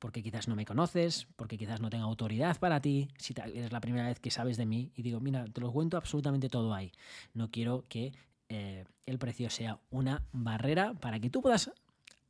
porque 0.03 0.21
quizás 0.21 0.49
no 0.49 0.57
me 0.57 0.65
conoces, 0.65 1.27
porque 1.37 1.57
quizás 1.57 1.79
no 1.79 1.89
tenga 1.89 2.03
autoridad 2.03 2.59
para 2.59 2.81
ti, 2.81 3.07
si 3.17 3.33
eres 3.37 3.71
la 3.71 3.79
primera 3.79 4.09
vez 4.09 4.19
que 4.19 4.31
sabes 4.31 4.57
de 4.57 4.65
mí 4.65 4.91
y 4.97 5.01
digo, 5.01 5.21
mira, 5.21 5.45
te 5.45 5.61
lo 5.61 5.71
cuento 5.71 5.95
absolutamente 5.95 6.49
todo 6.49 6.73
ahí. 6.73 6.91
No 7.33 7.49
quiero 7.49 7.85
que 7.87 8.11
eh, 8.49 8.83
el 9.05 9.17
precio 9.17 9.49
sea 9.49 9.79
una 9.91 10.21
barrera 10.33 10.93
para 10.93 11.21
que 11.21 11.29
tú 11.29 11.41
puedas 11.41 11.71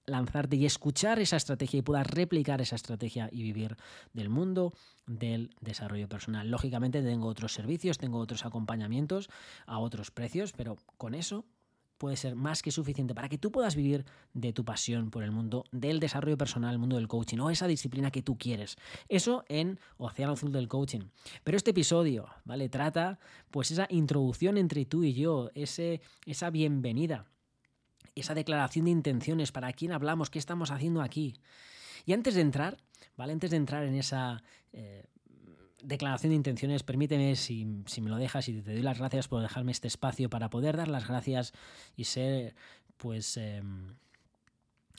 lanzarte 0.06 0.56
y 0.56 0.68
escuchar 0.68 1.18
esa 1.18 1.36
estrategia 1.36 1.80
y 1.80 1.82
puedas 1.82 2.06
replicar 2.06 2.62
esa 2.62 2.76
estrategia 2.76 3.28
y 3.32 3.42
vivir 3.42 3.76
del 4.14 4.30
mundo 4.30 4.76
del 5.08 5.50
desarrollo 5.60 6.08
personal. 6.08 6.52
Lógicamente 6.52 7.02
tengo 7.02 7.26
otros 7.26 7.56
servicios, 7.56 7.98
tengo 7.98 8.20
otros 8.20 8.46
acompañamientos 8.46 9.32
a 9.66 9.80
otros 9.80 10.12
precios, 10.12 10.52
pero 10.52 10.78
con 10.98 11.16
eso 11.16 11.44
puede 11.98 12.16
ser 12.18 12.36
más 12.36 12.62
que 12.62 12.72
suficiente 12.72 13.16
para 13.16 13.30
que 13.30 13.38
tú 13.38 13.52
puedas 13.52 13.76
vivir 13.76 14.06
de 14.34 14.54
tu 14.54 14.66
pasión 14.66 15.10
por 15.10 15.24
el 15.24 15.32
mundo 15.32 15.66
del 15.72 16.00
desarrollo 16.00 16.38
personal, 16.38 16.74
el 16.74 16.80
mundo 16.80 16.98
del 16.98 17.08
coaching 17.08 17.40
o 17.40 17.50
esa 17.50 17.68
disciplina 17.68 18.12
que 18.12 18.22
tú 18.22 18.38
quieres. 18.38 18.76
Eso 19.10 19.44
en 19.48 19.80
Océano 19.98 20.34
Azul 20.34 20.52
del 20.52 20.68
Coaching. 20.68 21.02
Pero 21.44 21.58
este 21.58 21.72
episodio, 21.72 22.28
¿vale? 22.46 22.70
Trata 22.70 23.20
pues 23.52 23.72
esa 23.72 23.88
introducción 23.90 24.58
entre 24.58 24.86
tú 24.86 25.04
y 25.04 25.14
yo, 25.14 25.50
ese, 25.56 26.02
esa 26.26 26.50
bienvenida, 26.50 27.26
esa 28.16 28.34
declaración 28.34 28.86
de 28.86 28.92
intenciones, 28.92 29.52
para 29.52 29.74
quién 29.74 29.92
hablamos, 29.92 30.30
qué 30.30 30.40
estamos 30.40 30.72
haciendo 30.72 31.02
aquí. 31.02 31.36
Y 32.06 32.14
antes 32.14 32.36
de 32.36 32.42
entrar, 32.42 32.78
¿vale? 33.16 33.34
Antes 33.34 33.52
de 33.52 33.58
entrar 33.58 33.84
en 33.84 33.96
esa 33.96 34.44
eh, 34.72 35.06
declaración 35.84 36.32
de 36.32 36.36
intenciones, 36.36 36.84
permíteme, 36.84 37.36
si, 37.36 37.66
me 37.66 38.10
lo 38.10 38.18
dejas, 38.18 38.48
y 38.50 38.62
te 38.62 38.74
doy 38.74 38.82
las 38.82 38.98
gracias 38.98 39.28
por 39.28 39.42
dejarme 39.42 39.72
este 39.72 39.88
espacio 39.88 40.30
para 40.30 40.50
poder 40.50 40.78
dar 40.78 40.88
las 40.88 41.08
gracias 41.08 41.54
y 41.96 42.06
ser, 42.06 42.56
pues, 42.98 43.38
em, 43.38 43.96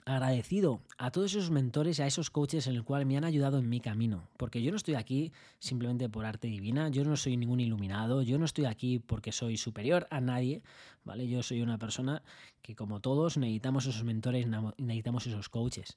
agradecido 0.05 0.83
a 0.99 1.11
todos 1.11 1.33
esos 1.33 1.51
mentores 1.51 1.99
y 1.99 2.03
a 2.03 2.07
esos 2.07 2.29
coaches 2.31 2.67
en 2.67 2.75
el 2.75 2.85
cual 2.85 3.07
me 3.07 3.17
han 3.17 3.25
ayudado 3.25 3.59
en 3.59 3.69
mi 3.69 3.81
camino. 3.81 4.29
Porque 4.37 4.63
yo 4.63 4.71
no 4.71 4.77
estoy 4.77 4.97
aquí 4.97 5.33
simplemente 5.59 6.09
por 6.11 6.27
arte 6.27 6.49
divina, 6.49 6.91
yo 6.91 7.05
no 7.05 7.17
soy 7.17 7.37
ningún 7.39 7.61
iluminado, 7.61 8.23
yo 8.23 8.39
no 8.39 8.45
estoy 8.45 8.67
aquí 8.67 8.99
porque 8.99 9.33
soy 9.33 9.57
superior 9.57 10.07
a 10.11 10.21
nadie, 10.21 10.63
¿vale? 11.05 11.27
Yo 11.27 11.43
soy 11.43 11.63
una 11.63 11.79
persona 11.79 12.23
que, 12.61 12.75
como 12.75 13.01
todos, 13.01 13.39
necesitamos 13.39 13.87
esos 13.87 14.05
mentores, 14.05 14.47
necesitamos 14.77 15.27
esos 15.27 15.49
coaches. 15.49 15.97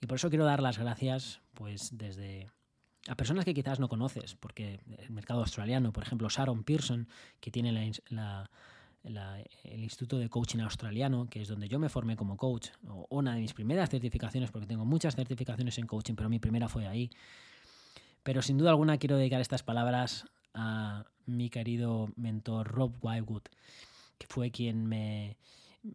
Y 0.00 0.06
por 0.06 0.16
eso 0.16 0.30
quiero 0.30 0.44
dar 0.44 0.62
las 0.62 0.78
gracias, 0.78 1.40
pues, 1.54 1.90
desde 1.98 2.48
a 3.08 3.16
personas 3.16 3.44
que 3.44 3.54
quizás 3.54 3.80
no 3.80 3.88
conoces, 3.88 4.34
porque 4.34 4.80
el 4.98 5.10
mercado 5.10 5.40
australiano, 5.40 5.92
por 5.92 6.02
ejemplo, 6.02 6.28
Sharon 6.28 6.64
Pearson, 6.64 7.08
que 7.40 7.50
tiene 7.50 7.70
el 7.70 9.82
Instituto 9.82 10.18
de 10.18 10.28
Coaching 10.28 10.60
Australiano, 10.60 11.28
que 11.30 11.40
es 11.40 11.48
donde 11.48 11.68
yo 11.68 11.78
me 11.78 11.88
formé 11.88 12.16
como 12.16 12.36
coach, 12.36 12.68
o 12.86 13.06
una 13.08 13.34
de 13.34 13.40
mis 13.40 13.54
primeras 13.54 13.88
certificaciones, 13.88 14.50
porque 14.50 14.66
tengo 14.66 14.84
muchas 14.84 15.16
certificaciones 15.16 15.78
en 15.78 15.86
coaching, 15.86 16.14
pero 16.14 16.28
mi 16.28 16.38
primera 16.38 16.68
fue 16.68 16.86
ahí. 16.86 17.10
Pero 18.22 18.42
sin 18.42 18.58
duda 18.58 18.70
alguna 18.70 18.98
quiero 18.98 19.16
dedicar 19.16 19.40
estas 19.40 19.62
palabras 19.62 20.26
a 20.52 21.06
mi 21.24 21.48
querido 21.48 22.10
mentor 22.16 22.68
Rob 22.68 23.02
Wildwood, 23.02 23.44
que 24.18 24.26
fue 24.26 24.50
quien 24.50 24.84
me 24.84 25.38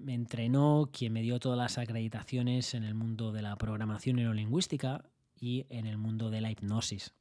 entrenó, 0.08 0.90
quien 0.92 1.14
me 1.14 1.22
dio 1.22 1.40
todas 1.40 1.60
las 1.60 1.78
acreditaciones 1.78 2.74
en 2.74 2.84
el 2.84 2.96
mundo 2.96 3.32
de 3.32 3.44
la 3.44 3.56
programación 3.58 4.16
neurolingüística 4.16 5.06
y 5.40 5.66
en 5.70 5.86
el 5.86 5.98
mundo 5.98 6.30
de 6.30 6.42
la 6.42 6.52
hipnosis. 6.52 7.14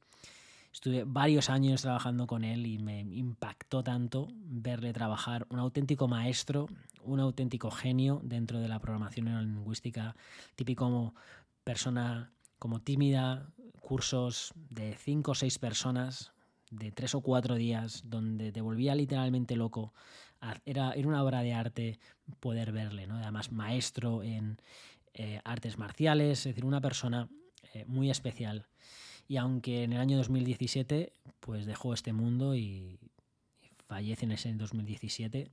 Estuve 0.75 1.05
varios 1.05 1.49
años 1.49 1.83
trabajando 1.83 2.27
con 2.27 2.43
él 2.43 2.65
y 2.65 2.79
me 2.79 2.99
impactó 2.99 3.81
tanto 3.81 4.27
verle 4.33 4.91
trabajar, 4.91 5.47
un 5.49 5.59
auténtico 5.59 6.09
maestro, 6.09 6.67
un 7.01 7.21
auténtico 7.21 7.71
genio 7.71 8.19
dentro 8.23 8.59
de 8.59 8.67
la 8.67 8.79
programación 8.79 9.27
neurolingüística, 9.27 10.17
típico 10.57 11.15
persona 11.63 12.33
como 12.59 12.81
tímida, 12.81 13.47
cursos 13.79 14.51
de 14.69 14.95
cinco 14.95 15.31
o 15.31 15.35
seis 15.35 15.59
personas, 15.59 16.33
de 16.71 16.91
tres 16.91 17.15
o 17.15 17.21
cuatro 17.21 17.55
días, 17.55 18.03
donde 18.05 18.51
te 18.51 18.59
volvía 18.59 18.95
literalmente 18.95 19.55
loco. 19.55 19.93
Era, 20.65 20.91
era 20.91 21.07
una 21.07 21.23
obra 21.23 21.41
de 21.41 21.53
arte 21.53 21.99
poder 22.41 22.73
verle, 22.73 23.07
¿no? 23.07 23.15
además 23.15 23.51
maestro 23.51 24.23
en 24.23 24.57
eh, 25.13 25.39
artes 25.45 25.77
marciales, 25.77 26.39
es 26.39 26.43
decir, 26.43 26.65
una 26.65 26.81
persona 26.81 27.29
eh, 27.75 27.83
muy 27.87 28.09
especial. 28.09 28.67
Y 29.27 29.35
aunque 29.35 29.83
en 29.83 29.91
el 29.91 29.99
año 29.99 30.15
2017 30.17 31.11
pues 31.41 31.65
dejó 31.65 31.93
este 31.93 32.13
mundo 32.13 32.55
y, 32.55 32.97
fallece 33.87 34.25
en 34.25 34.31
ese 34.31 34.53
2017, 34.53 35.51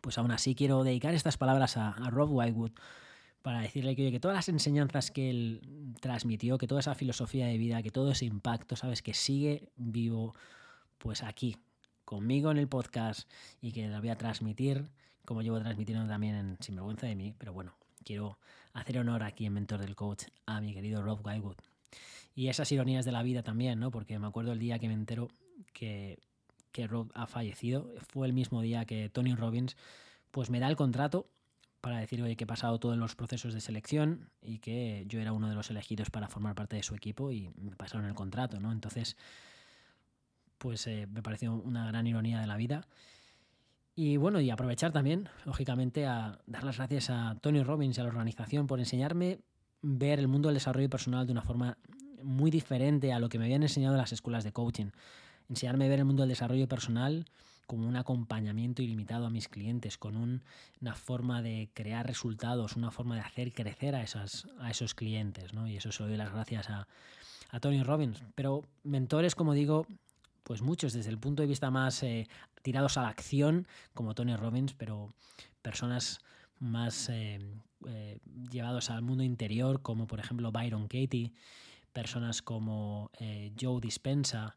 pues 0.00 0.18
aún 0.18 0.32
así 0.32 0.56
quiero 0.56 0.82
dedicar 0.82 1.14
estas 1.14 1.38
palabras 1.38 1.76
a, 1.76 1.92
Rob 2.10 2.32
Whitewood 2.32 2.72
para 3.40 3.60
decirle 3.60 3.94
que, 3.94 4.10
que 4.10 4.18
todas 4.18 4.34
las 4.34 4.48
enseñanzas 4.48 5.12
que 5.12 5.30
él 5.30 5.94
transmitió, 6.00 6.58
que 6.58 6.66
toda 6.66 6.80
esa 6.80 6.96
filosofía 6.96 7.46
de 7.46 7.56
vida, 7.56 7.82
que 7.82 7.90
todo 7.90 8.10
ese 8.10 8.24
impacto, 8.24 8.74
sabes, 8.74 9.00
que 9.00 9.14
sigue 9.14 9.70
vivo 9.76 10.34
pues 10.98 11.22
aquí, 11.22 11.56
conmigo 12.04 12.50
en 12.50 12.58
el 12.58 12.68
podcast 12.68 13.30
y 13.60 13.70
que 13.70 13.86
la 13.86 14.00
voy 14.00 14.08
a 14.08 14.18
transmitir, 14.18 14.90
como 15.24 15.42
llevo 15.42 15.60
transmitiendo 15.60 16.06
también 16.08 16.34
en 16.34 16.56
Sinvergüenza 16.60 17.06
de 17.06 17.14
mí, 17.14 17.32
pero 17.38 17.52
bueno, 17.52 17.76
quiero 18.02 18.38
hacer 18.72 18.98
honor 18.98 19.22
aquí 19.22 19.46
en 19.46 19.54
Mentor 19.54 19.80
del 19.80 19.96
Coach 19.96 20.24
a 20.46 20.60
mi 20.60 20.72
querido 20.74 21.02
Rob 21.02 21.24
Wywood. 21.24 21.56
Y 22.34 22.48
esas 22.48 22.72
ironías 22.72 23.04
de 23.04 23.12
la 23.12 23.22
vida 23.22 23.42
también, 23.42 23.78
¿no? 23.78 23.90
Porque 23.90 24.18
me 24.18 24.26
acuerdo 24.26 24.52
el 24.52 24.58
día 24.58 24.78
que 24.78 24.88
me 24.88 24.94
entero 24.94 25.28
que, 25.72 26.18
que 26.72 26.86
Rob 26.86 27.10
ha 27.14 27.26
fallecido, 27.26 27.92
fue 28.08 28.26
el 28.26 28.32
mismo 28.32 28.62
día 28.62 28.84
que 28.84 29.08
Tony 29.08 29.34
Robbins 29.34 29.76
pues 30.30 30.48
me 30.48 30.60
da 30.60 30.68
el 30.68 30.76
contrato 30.76 31.28
para 31.82 31.98
decir 31.98 32.22
oye, 32.22 32.36
que 32.36 32.44
he 32.44 32.46
pasado 32.46 32.78
todos 32.78 32.96
los 32.96 33.16
procesos 33.16 33.54
de 33.54 33.60
selección 33.60 34.30
y 34.40 34.58
que 34.58 35.04
yo 35.08 35.20
era 35.20 35.32
uno 35.32 35.48
de 35.48 35.56
los 35.56 35.68
elegidos 35.68 36.10
para 36.10 36.28
formar 36.28 36.54
parte 36.54 36.76
de 36.76 36.82
su 36.84 36.94
equipo 36.94 37.32
y 37.32 37.50
me 37.56 37.76
pasaron 37.76 38.06
el 38.06 38.14
contrato, 38.14 38.60
¿no? 38.60 38.70
Entonces, 38.70 39.16
pues 40.58 40.86
eh, 40.86 41.08
me 41.10 41.22
pareció 41.22 41.52
una 41.52 41.86
gran 41.88 42.06
ironía 42.06 42.40
de 42.40 42.46
la 42.46 42.56
vida. 42.56 42.86
Y 43.94 44.16
bueno, 44.16 44.40
y 44.40 44.50
aprovechar 44.50 44.90
también, 44.92 45.28
lógicamente, 45.44 46.06
a 46.06 46.38
dar 46.46 46.64
las 46.64 46.78
gracias 46.78 47.10
a 47.10 47.36
Tony 47.40 47.62
Robbins 47.62 47.98
y 47.98 48.00
a 48.00 48.04
la 48.04 48.10
organización 48.10 48.66
por 48.66 48.78
enseñarme 48.78 49.40
ver 49.82 50.18
el 50.18 50.28
mundo 50.28 50.48
del 50.48 50.54
desarrollo 50.54 50.88
personal 50.88 51.26
de 51.26 51.32
una 51.32 51.42
forma 51.42 51.76
muy 52.22 52.50
diferente 52.50 53.12
a 53.12 53.18
lo 53.18 53.28
que 53.28 53.38
me 53.38 53.44
habían 53.44 53.62
enseñado 53.62 53.96
las 53.96 54.12
escuelas 54.12 54.44
de 54.44 54.52
coaching. 54.52 54.90
Enseñarme 55.50 55.84
a 55.84 55.88
ver 55.88 55.98
el 55.98 56.04
mundo 56.06 56.22
del 56.22 56.30
desarrollo 56.30 56.68
personal 56.68 57.26
como 57.66 57.86
un 57.86 57.96
acompañamiento 57.96 58.82
ilimitado 58.82 59.26
a 59.26 59.30
mis 59.30 59.48
clientes, 59.48 59.98
con 59.98 60.16
una 60.16 60.94
forma 60.94 61.42
de 61.42 61.70
crear 61.74 62.06
resultados, 62.06 62.76
una 62.76 62.90
forma 62.90 63.14
de 63.16 63.22
hacer 63.22 63.52
crecer 63.52 63.94
a, 63.94 64.02
esas, 64.02 64.46
a 64.58 64.70
esos 64.70 64.94
clientes. 64.94 65.52
¿no? 65.52 65.68
Y 65.68 65.76
eso 65.76 65.92
se 65.92 66.02
lo 66.02 66.08
doy 66.08 66.16
las 66.16 66.32
gracias 66.32 66.70
a, 66.70 66.86
a 67.50 67.60
Tony 67.60 67.82
Robbins. 67.82 68.22
Pero 68.34 68.62
mentores, 68.84 69.34
como 69.34 69.54
digo, 69.54 69.86
pues 70.42 70.62
muchos 70.62 70.92
desde 70.92 71.10
el 71.10 71.18
punto 71.18 71.42
de 71.42 71.48
vista 71.48 71.70
más 71.70 72.02
eh, 72.02 72.28
tirados 72.62 72.96
a 72.96 73.02
la 73.02 73.08
acción, 73.08 73.66
como 73.94 74.14
Tony 74.14 74.36
Robbins, 74.36 74.74
pero 74.74 75.14
personas 75.62 76.20
más 76.58 77.08
eh, 77.08 77.40
eh, 77.86 78.18
llevados 78.50 78.90
al 78.90 79.02
mundo 79.02 79.24
interior, 79.24 79.82
como 79.82 80.06
por 80.06 80.20
ejemplo 80.20 80.52
Byron 80.52 80.88
Katie, 80.88 81.32
personas 81.92 82.40
como 82.42 83.10
Joe 83.60 83.80
Dispensa. 83.80 84.56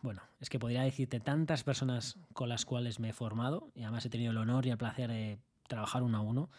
bueno, 0.00 0.22
es 0.40 0.48
que 0.48 0.60
podría 0.60 0.82
decirte 0.82 1.18
tantas 1.18 1.64
personas 1.64 2.18
con 2.32 2.48
las 2.48 2.64
cuales 2.64 3.00
me 3.00 3.08
he 3.08 3.12
formado, 3.12 3.72
y 3.74 3.82
además 3.82 4.06
he 4.06 4.10
tenido 4.10 4.30
el 4.30 4.38
honor 4.38 4.66
y 4.66 4.70
el 4.70 4.78
placer 4.78 5.10
de 5.10 5.38
trabajar 5.66 6.02
uno 6.02 6.18
a 6.18 6.20
uno, 6.20 6.50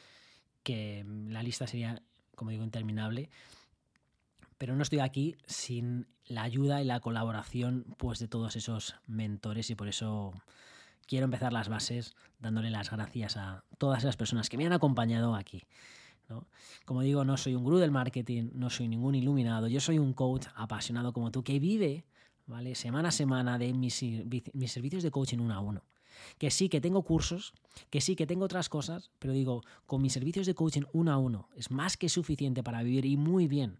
que 0.63 1.05
la 1.29 1.41
lista 1.41 1.67
sería, 1.67 2.01
como 2.35 2.51
digo, 2.51 2.63
interminable 2.63 3.29
pero 4.63 4.77
no 4.77 4.83
estoy 4.83 4.99
aquí 4.99 5.35
sin 5.45 6.07
la 6.25 6.43
ayuda 6.43 6.81
y 6.81 6.85
la 6.85 7.01
colaboración 7.01 7.83
pues, 7.97 8.19
de 8.19 8.29
todos 8.29 8.55
esos 8.55 8.95
mentores 9.07 9.69
y 9.69 9.75
por 9.75 9.89
eso 9.89 10.31
quiero 11.05 11.25
empezar 11.25 11.51
las 11.51 11.67
bases 11.67 12.15
dándole 12.39 12.69
las 12.69 12.89
gracias 12.89 13.35
a 13.35 13.65
todas 13.77 14.05
esas 14.05 14.15
personas 14.15 14.47
que 14.47 14.55
me 14.55 14.65
han 14.65 14.71
acompañado 14.71 15.35
aquí. 15.35 15.63
Como 16.85 17.01
digo, 17.01 17.25
no 17.25 17.35
soy 17.35 17.55
un 17.55 17.63
gurú 17.65 17.77
del 17.77 17.91
marketing, 17.91 18.51
no 18.53 18.69
soy 18.69 18.87
ningún 18.87 19.15
iluminado, 19.15 19.67
yo 19.67 19.81
soy 19.81 19.99
un 19.99 20.13
coach 20.13 20.47
apasionado 20.55 21.11
como 21.11 21.29
tú 21.29 21.43
que 21.43 21.59
vive 21.59 22.05
¿vale? 22.45 22.73
semana 22.75 23.09
a 23.09 23.11
semana 23.11 23.57
de 23.57 23.73
mis, 23.73 24.01
mis 24.53 24.71
servicios 24.71 25.03
de 25.03 25.11
coaching 25.11 25.39
uno 25.39 25.55
a 25.55 25.59
uno. 25.59 25.83
Que 26.37 26.51
sí, 26.51 26.69
que 26.69 26.79
tengo 26.79 27.03
cursos, 27.03 27.53
que 27.89 27.99
sí, 27.99 28.15
que 28.15 28.25
tengo 28.25 28.45
otras 28.45 28.69
cosas, 28.69 29.11
pero 29.19 29.33
digo, 29.33 29.61
con 29.85 30.01
mis 30.01 30.13
servicios 30.13 30.45
de 30.45 30.55
coaching 30.55 30.83
uno 30.93 31.11
a 31.11 31.17
uno 31.17 31.49
es 31.53 31.69
más 31.69 31.97
que 31.97 32.07
suficiente 32.07 32.63
para 32.63 32.81
vivir 32.81 33.05
y 33.05 33.17
muy 33.17 33.49
bien. 33.49 33.77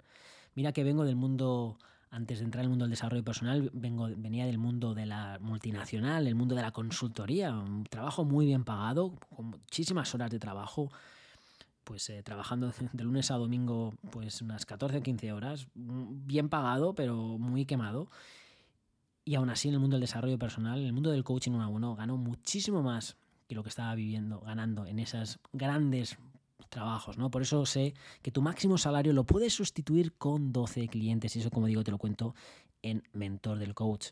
Mira 0.55 0.71
que 0.71 0.83
vengo 0.83 1.03
del 1.03 1.15
mundo, 1.15 1.77
antes 2.11 2.39
de 2.39 2.45
entrar 2.45 2.61
en 2.61 2.65
el 2.65 2.69
mundo 2.69 2.85
del 2.85 2.91
desarrollo 2.91 3.23
personal, 3.23 3.71
vengo, 3.73 4.07
venía 4.15 4.45
del 4.45 4.57
mundo 4.57 4.93
de 4.93 5.05
la 5.05 5.39
multinacional, 5.41 6.27
el 6.27 6.35
mundo 6.35 6.55
de 6.55 6.61
la 6.61 6.71
consultoría, 6.71 7.51
un 7.53 7.85
trabajo 7.85 8.23
muy 8.23 8.45
bien 8.45 8.63
pagado, 8.63 9.15
con 9.35 9.47
muchísimas 9.47 10.13
horas 10.13 10.29
de 10.29 10.39
trabajo, 10.39 10.91
pues 11.83 12.09
eh, 12.09 12.21
trabajando 12.23 12.71
de 12.93 13.03
lunes 13.03 13.31
a 13.31 13.35
domingo 13.35 13.93
pues 14.11 14.41
unas 14.41 14.65
14 14.65 14.97
o 14.97 15.01
15 15.01 15.31
horas, 15.33 15.67
bien 15.73 16.49
pagado, 16.49 16.93
pero 16.93 17.15
muy 17.15 17.65
quemado. 17.65 18.09
Y 19.25 19.35
aún 19.35 19.49
así 19.49 19.69
en 19.69 19.75
el 19.75 19.79
mundo 19.79 19.95
del 19.95 20.01
desarrollo 20.01 20.37
personal, 20.37 20.79
en 20.79 20.85
el 20.87 20.93
mundo 20.93 21.09
del 21.09 21.23
coaching 21.23 21.51
uno 21.51 21.63
a 21.63 21.67
uno, 21.67 21.95
gano 21.95 22.17
muchísimo 22.17 22.83
más 22.83 23.15
que 23.47 23.55
lo 23.55 23.63
que 23.63 23.69
estaba 23.69 23.95
viviendo, 23.95 24.41
ganando 24.41 24.85
en 24.85 24.99
esas 24.99 25.39
grandes 25.53 26.17
trabajos, 26.69 27.17
¿no? 27.17 27.29
Por 27.29 27.41
eso 27.41 27.65
sé 27.65 27.93
que 28.21 28.31
tu 28.31 28.41
máximo 28.41 28.77
salario 28.77 29.13
lo 29.13 29.25
puedes 29.25 29.53
sustituir 29.53 30.13
con 30.13 30.51
12 30.51 30.87
clientes 30.87 31.35
y 31.35 31.39
eso, 31.39 31.49
como 31.49 31.67
digo, 31.67 31.83
te 31.83 31.91
lo 31.91 31.97
cuento 31.97 32.35
en 32.81 33.03
Mentor 33.13 33.59
del 33.59 33.73
Coach. 33.73 34.07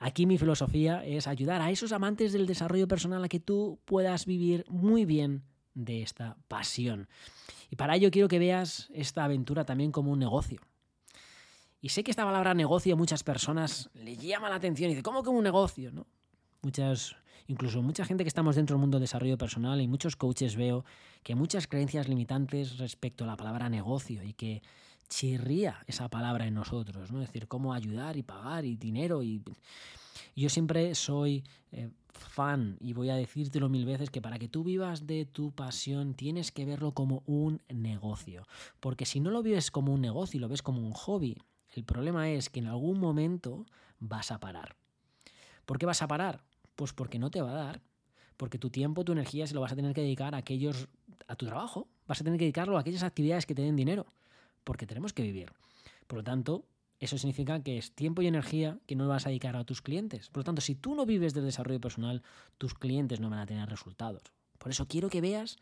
Aquí 0.00 0.26
mi 0.26 0.38
filosofía 0.38 1.04
es 1.04 1.26
ayudar 1.26 1.60
a 1.60 1.70
esos 1.70 1.92
amantes 1.92 2.32
del 2.32 2.46
desarrollo 2.46 2.86
personal 2.86 3.24
a 3.24 3.28
que 3.28 3.40
tú 3.40 3.80
puedas 3.84 4.26
vivir 4.26 4.64
muy 4.68 5.04
bien 5.04 5.42
de 5.74 6.02
esta 6.02 6.36
pasión. 6.48 7.08
Y 7.70 7.76
para 7.76 7.96
ello 7.96 8.10
quiero 8.10 8.28
que 8.28 8.38
veas 8.38 8.88
esta 8.92 9.24
aventura 9.24 9.64
también 9.64 9.92
como 9.92 10.12
un 10.12 10.18
negocio. 10.18 10.60
Y 11.80 11.90
sé 11.90 12.02
que 12.02 12.10
esta 12.10 12.24
palabra 12.24 12.54
negocio 12.54 12.94
a 12.94 12.96
muchas 12.96 13.22
personas 13.22 13.90
le 13.94 14.16
llama 14.16 14.48
la 14.48 14.56
atención 14.56 14.90
y 14.90 14.94
dice, 14.94 15.02
¿cómo 15.02 15.22
como 15.22 15.38
un 15.38 15.44
negocio? 15.44 15.92
¿no? 15.92 16.06
Muchas 16.62 17.16
incluso 17.48 17.82
mucha 17.82 18.04
gente 18.04 18.24
que 18.24 18.28
estamos 18.28 18.56
dentro 18.56 18.76
del 18.76 18.80
mundo 18.80 18.98
del 18.98 19.04
desarrollo 19.04 19.36
personal 19.36 19.80
y 19.80 19.88
muchos 19.88 20.16
coaches 20.16 20.54
veo 20.54 20.84
que 21.22 21.34
muchas 21.34 21.66
creencias 21.66 22.08
limitantes 22.08 22.78
respecto 22.78 23.24
a 23.24 23.26
la 23.26 23.36
palabra 23.36 23.68
negocio 23.68 24.22
y 24.22 24.34
que 24.34 24.62
chirría 25.08 25.82
esa 25.86 26.08
palabra 26.08 26.46
en 26.46 26.54
nosotros, 26.54 27.10
¿no? 27.10 27.22
Es 27.22 27.28
decir, 27.28 27.48
cómo 27.48 27.72
ayudar 27.72 28.16
y 28.16 28.22
pagar 28.22 28.64
y 28.64 28.76
dinero 28.76 29.22
y 29.22 29.42
yo 30.36 30.48
siempre 30.50 30.94
soy 30.94 31.42
eh, 31.72 31.88
fan 32.12 32.76
y 32.80 32.92
voy 32.92 33.10
a 33.10 33.16
decírtelo 33.16 33.68
mil 33.68 33.86
veces 33.86 34.10
que 34.10 34.20
para 34.20 34.38
que 34.38 34.48
tú 34.48 34.62
vivas 34.62 35.06
de 35.06 35.24
tu 35.24 35.52
pasión 35.52 36.14
tienes 36.14 36.52
que 36.52 36.64
verlo 36.64 36.92
como 36.92 37.22
un 37.26 37.62
negocio, 37.72 38.46
porque 38.80 39.06
si 39.06 39.20
no 39.20 39.30
lo 39.30 39.42
vives 39.42 39.70
como 39.70 39.92
un 39.92 40.00
negocio 40.00 40.38
y 40.38 40.40
lo 40.40 40.48
ves 40.48 40.62
como 40.62 40.80
un 40.80 40.92
hobby, 40.92 41.38
el 41.74 41.84
problema 41.84 42.30
es 42.30 42.50
que 42.50 42.60
en 42.60 42.66
algún 42.66 43.00
momento 43.00 43.64
vas 44.00 44.30
a 44.32 44.38
parar. 44.38 44.76
¿Por 45.64 45.78
qué 45.78 45.86
vas 45.86 46.02
a 46.02 46.08
parar? 46.08 46.47
Pues 46.78 46.92
porque 46.92 47.18
no 47.18 47.28
te 47.28 47.42
va 47.42 47.50
a 47.50 47.54
dar. 47.54 47.80
Porque 48.36 48.56
tu 48.56 48.70
tiempo, 48.70 49.04
tu 49.04 49.10
energía 49.10 49.48
se 49.48 49.54
lo 49.54 49.60
vas 49.60 49.72
a 49.72 49.74
tener 49.74 49.92
que 49.94 50.00
dedicar 50.00 50.36
a 50.36 50.38
aquellos, 50.38 50.86
a 51.26 51.34
tu 51.34 51.44
trabajo. 51.44 51.88
Vas 52.06 52.20
a 52.20 52.24
tener 52.24 52.38
que 52.38 52.44
dedicarlo 52.44 52.76
a 52.76 52.82
aquellas 52.82 53.02
actividades 53.02 53.46
que 53.46 53.54
te 53.56 53.62
den 53.62 53.74
dinero. 53.74 54.06
Porque 54.62 54.86
tenemos 54.86 55.12
que 55.12 55.24
vivir. 55.24 55.50
Por 56.06 56.18
lo 56.18 56.22
tanto, 56.22 56.62
eso 57.00 57.18
significa 57.18 57.60
que 57.64 57.78
es 57.78 57.90
tiempo 57.90 58.22
y 58.22 58.28
energía 58.28 58.78
que 58.86 58.94
no 58.94 59.08
vas 59.08 59.26
a 59.26 59.30
dedicar 59.30 59.56
a 59.56 59.64
tus 59.64 59.82
clientes. 59.82 60.30
Por 60.30 60.42
lo 60.42 60.44
tanto, 60.44 60.60
si 60.60 60.76
tú 60.76 60.94
no 60.94 61.04
vives 61.04 61.34
del 61.34 61.46
desarrollo 61.46 61.80
personal, 61.80 62.22
tus 62.58 62.74
clientes 62.74 63.18
no 63.18 63.28
van 63.28 63.40
a 63.40 63.46
tener 63.46 63.68
resultados. 63.68 64.22
Por 64.58 64.70
eso 64.70 64.86
quiero 64.86 65.10
que 65.10 65.20
veas 65.20 65.56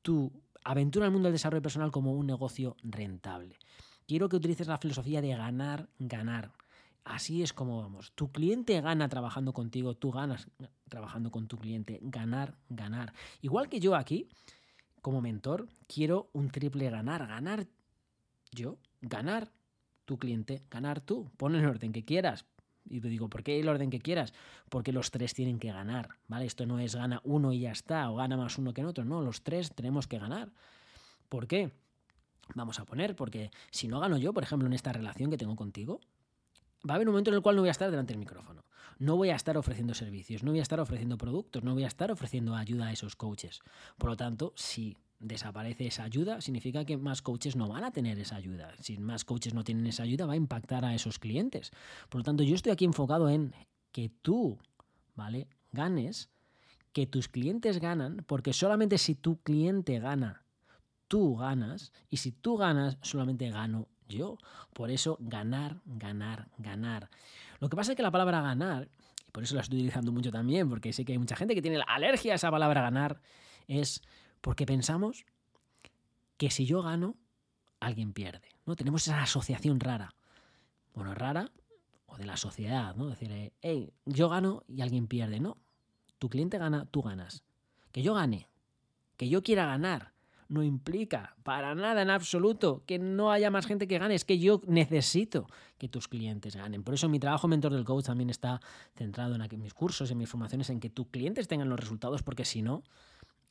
tu 0.00 0.32
aventura 0.64 1.04
en 1.04 1.08
el 1.08 1.12
mundo 1.12 1.26
del 1.26 1.34
desarrollo 1.34 1.60
personal 1.60 1.90
como 1.90 2.14
un 2.14 2.26
negocio 2.26 2.74
rentable. 2.82 3.58
Quiero 4.06 4.30
que 4.30 4.36
utilices 4.36 4.66
la 4.66 4.78
filosofía 4.78 5.20
de 5.20 5.36
ganar, 5.36 5.90
ganar. 5.98 6.52
Así 7.04 7.42
es 7.42 7.52
como 7.52 7.82
vamos. 7.82 8.12
Tu 8.14 8.32
cliente 8.32 8.80
gana 8.80 9.08
trabajando 9.08 9.52
contigo, 9.52 9.94
tú 9.94 10.10
ganas 10.10 10.48
trabajando 10.88 11.30
con 11.30 11.46
tu 11.46 11.58
cliente. 11.58 11.98
Ganar, 12.02 12.56
ganar. 12.68 13.12
Igual 13.42 13.68
que 13.68 13.78
yo 13.78 13.94
aquí, 13.94 14.28
como 15.02 15.20
mentor, 15.20 15.68
quiero 15.86 16.30
un 16.32 16.50
triple 16.50 16.88
ganar. 16.88 17.26
Ganar 17.26 17.66
yo, 18.52 18.78
ganar 19.02 19.52
tu 20.06 20.18
cliente, 20.18 20.62
ganar 20.70 21.00
tú. 21.00 21.30
Pon 21.36 21.54
el 21.54 21.66
orden 21.66 21.92
que 21.92 22.04
quieras. 22.04 22.46
Y 22.88 23.00
te 23.00 23.08
digo, 23.08 23.28
¿por 23.28 23.42
qué 23.42 23.60
el 23.60 23.68
orden 23.68 23.90
que 23.90 24.00
quieras? 24.00 24.32
Porque 24.68 24.92
los 24.92 25.10
tres 25.10 25.34
tienen 25.34 25.58
que 25.58 25.72
ganar, 25.72 26.10
¿vale? 26.28 26.46
Esto 26.46 26.66
no 26.66 26.78
es 26.78 26.94
gana 26.94 27.20
uno 27.24 27.52
y 27.52 27.60
ya 27.60 27.72
está, 27.72 28.10
o 28.10 28.16
gana 28.16 28.36
más 28.36 28.58
uno 28.58 28.74
que 28.74 28.82
en 28.82 28.86
otro, 28.86 29.04
no, 29.04 29.22
los 29.22 29.42
tres 29.42 29.74
tenemos 29.74 30.06
que 30.06 30.18
ganar. 30.18 30.52
¿Por 31.30 31.46
qué? 31.46 31.70
Vamos 32.54 32.78
a 32.78 32.84
poner, 32.84 33.16
porque 33.16 33.50
si 33.70 33.88
no 33.88 34.00
gano 34.00 34.18
yo, 34.18 34.34
por 34.34 34.42
ejemplo, 34.42 34.66
en 34.66 34.74
esta 34.74 34.92
relación 34.92 35.30
que 35.30 35.38
tengo 35.38 35.56
contigo, 35.56 36.00
va 36.88 36.94
a 36.94 36.96
haber 36.96 37.08
un 37.08 37.12
momento 37.12 37.30
en 37.30 37.36
el 37.36 37.42
cual 37.42 37.56
no 37.56 37.62
voy 37.62 37.68
a 37.68 37.72
estar 37.72 37.90
delante 37.90 38.12
del 38.12 38.20
micrófono. 38.20 38.64
No 38.98 39.16
voy 39.16 39.30
a 39.30 39.36
estar 39.36 39.56
ofreciendo 39.56 39.94
servicios, 39.94 40.42
no 40.42 40.52
voy 40.52 40.60
a 40.60 40.62
estar 40.62 40.78
ofreciendo 40.78 41.18
productos, 41.18 41.64
no 41.64 41.74
voy 41.74 41.84
a 41.84 41.88
estar 41.88 42.12
ofreciendo 42.12 42.54
ayuda 42.54 42.86
a 42.86 42.92
esos 42.92 43.16
coaches. 43.16 43.60
Por 43.98 44.10
lo 44.10 44.16
tanto, 44.16 44.52
si 44.56 44.96
desaparece 45.18 45.86
esa 45.86 46.04
ayuda, 46.04 46.40
significa 46.40 46.84
que 46.84 46.96
más 46.96 47.22
coaches 47.22 47.56
no 47.56 47.68
van 47.68 47.84
a 47.84 47.90
tener 47.90 48.18
esa 48.18 48.36
ayuda. 48.36 48.72
Si 48.80 48.98
más 48.98 49.24
coaches 49.24 49.54
no 49.54 49.64
tienen 49.64 49.86
esa 49.86 50.04
ayuda, 50.04 50.26
va 50.26 50.34
a 50.34 50.36
impactar 50.36 50.84
a 50.84 50.94
esos 50.94 51.18
clientes. 51.18 51.72
Por 52.08 52.20
lo 52.20 52.24
tanto, 52.24 52.42
yo 52.42 52.54
estoy 52.54 52.72
aquí 52.72 52.84
enfocado 52.84 53.28
en 53.28 53.54
que 53.90 54.10
tú, 54.22 54.58
¿vale? 55.14 55.48
Ganes, 55.72 56.28
que 56.92 57.06
tus 57.06 57.28
clientes 57.28 57.80
ganan, 57.80 58.24
porque 58.26 58.52
solamente 58.52 58.98
si 58.98 59.14
tu 59.14 59.38
cliente 59.42 59.98
gana, 59.98 60.44
tú 61.08 61.36
ganas, 61.36 61.92
y 62.10 62.18
si 62.18 62.30
tú 62.30 62.56
ganas, 62.56 62.98
solamente 63.02 63.50
gano 63.50 63.88
yo. 64.08 64.38
Por 64.72 64.90
eso 64.90 65.16
ganar, 65.20 65.80
ganar, 65.84 66.48
ganar. 66.58 67.10
Lo 67.60 67.68
que 67.68 67.76
pasa 67.76 67.92
es 67.92 67.96
que 67.96 68.02
la 68.02 68.10
palabra 68.10 68.40
ganar, 68.40 68.88
y 69.26 69.30
por 69.30 69.42
eso 69.42 69.54
la 69.54 69.62
estoy 69.62 69.78
utilizando 69.78 70.12
mucho 70.12 70.30
también, 70.30 70.68
porque 70.68 70.92
sé 70.92 71.04
que 71.04 71.12
hay 71.12 71.18
mucha 71.18 71.36
gente 71.36 71.54
que 71.54 71.62
tiene 71.62 71.82
alergia 71.86 72.32
a 72.32 72.36
esa 72.36 72.50
palabra 72.50 72.82
ganar, 72.82 73.20
es 73.68 74.02
porque 74.40 74.66
pensamos 74.66 75.24
que 76.36 76.50
si 76.50 76.66
yo 76.66 76.82
gano, 76.82 77.16
alguien 77.80 78.12
pierde. 78.12 78.48
¿no? 78.66 78.76
Tenemos 78.76 79.06
esa 79.06 79.22
asociación 79.22 79.80
rara. 79.80 80.14
Bueno, 80.94 81.14
rara 81.14 81.50
o 82.06 82.16
de 82.16 82.24
la 82.24 82.36
sociedad, 82.36 82.94
¿no? 82.94 83.08
Decir, 83.08 83.52
hey, 83.60 83.92
yo 84.04 84.28
gano 84.28 84.62
y 84.68 84.80
alguien 84.80 85.06
pierde. 85.06 85.40
No, 85.40 85.58
tu 86.18 86.28
cliente 86.28 86.58
gana, 86.58 86.86
tú 86.86 87.02
ganas. 87.02 87.44
Que 87.92 88.02
yo 88.02 88.14
gane, 88.14 88.48
Que 89.16 89.28
yo 89.28 89.42
quiera 89.42 89.66
ganar 89.66 90.13
no 90.54 90.62
implica 90.62 91.36
para 91.42 91.74
nada 91.74 92.00
en 92.00 92.10
absoluto 92.10 92.84
que 92.86 92.98
no 92.98 93.32
haya 93.32 93.50
más 93.50 93.66
gente 93.66 93.86
que 93.88 93.98
gane. 93.98 94.14
Es 94.14 94.24
que 94.24 94.38
yo 94.38 94.62
necesito 94.66 95.48
que 95.76 95.88
tus 95.88 96.08
clientes 96.08 96.56
ganen. 96.56 96.84
Por 96.84 96.94
eso 96.94 97.08
mi 97.08 97.18
trabajo 97.18 97.48
mentor 97.48 97.74
del 97.74 97.84
coach 97.84 98.06
también 98.06 98.30
está 98.30 98.60
centrado 98.94 99.34
en 99.34 99.60
mis 99.60 99.74
cursos, 99.74 100.10
en 100.10 100.18
mis 100.18 100.30
formaciones, 100.30 100.70
en 100.70 100.80
que 100.80 100.88
tus 100.88 101.08
clientes 101.08 101.48
tengan 101.48 101.68
los 101.68 101.78
resultados, 101.78 102.22
porque 102.22 102.44
si 102.44 102.62
no, 102.62 102.84